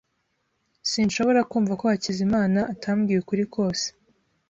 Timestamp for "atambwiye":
2.73-3.17